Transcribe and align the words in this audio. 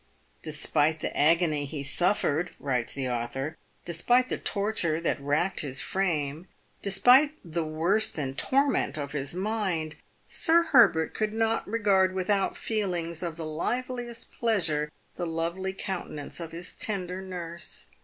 "Despite 0.51 0.99
the 1.01 1.15
agony 1.15 1.65
he 1.65 1.83
suffered," 1.83 2.55
writes 2.59 2.95
the 2.95 3.07
author," 3.07 3.55
despite 3.85 4.29
the 4.29 4.39
torture 4.39 4.99
that 4.99 5.21
racked 5.21 5.59
his 5.59 5.79
frame, 5.79 6.47
despite 6.81 7.35
the 7.45 7.63
worse 7.63 8.09
than 8.09 8.33
torment 8.33 8.97
of 8.97 9.11
his 9.11 9.35
mind, 9.35 9.93
Sir 10.25 10.63
Herbert 10.63 11.13
could 11.13 11.33
not 11.33 11.67
regard 11.67 12.15
without 12.15 12.57
feelings 12.57 13.21
of 13.21 13.37
the 13.37 13.45
liveliest 13.45 14.31
pleasure 14.31 14.91
the 15.17 15.27
lovely 15.27 15.71
countenance 15.71 16.39
of 16.39 16.51
his 16.51 16.73
tender 16.73 17.21
nurse. 17.21 17.85